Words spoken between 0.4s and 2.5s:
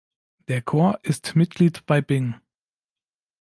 Der Chor ist Mitglied bei BinG!